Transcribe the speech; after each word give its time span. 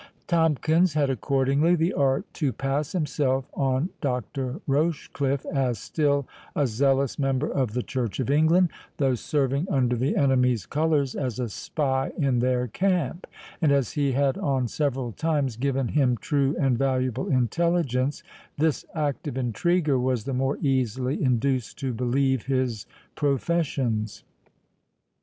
Tomkins 0.25 0.93
had 0.95 1.11
accordingly 1.11 1.75
the 1.75 1.93
art 1.93 2.25
to 2.33 2.51
pass 2.51 2.93
himself 2.93 3.47
on 3.53 3.91
Dr. 4.01 4.59
Rochecliffe 4.67 5.45
as 5.53 5.77
still 5.77 6.27
a 6.55 6.65
zealous 6.65 7.19
member 7.19 7.47
of 7.47 7.73
the 7.73 7.83
Church 7.83 8.19
of 8.19 8.31
England, 8.31 8.71
though 8.97 9.13
serving 9.13 9.67
under 9.69 9.95
the 9.95 10.15
enemy's 10.15 10.65
colours, 10.65 11.13
as 11.13 11.37
a 11.39 11.47
spy 11.49 12.11
in 12.17 12.39
their 12.39 12.67
camp; 12.67 13.27
and 13.61 13.71
as 13.71 13.91
he 13.91 14.13
had 14.13 14.39
on 14.39 14.67
several 14.67 15.11
times 15.11 15.55
given 15.55 15.89
him 15.89 16.17
true 16.17 16.55
and 16.59 16.79
valuable 16.79 17.27
intelligence, 17.29 18.23
this 18.57 18.83
active 18.95 19.37
intriguer 19.37 19.99
was 19.99 20.23
the 20.23 20.33
more 20.33 20.57
easily 20.63 21.21
induced 21.21 21.77
to 21.77 21.93
believe 21.93 22.47
his 22.47 22.87
professions. 23.13 24.23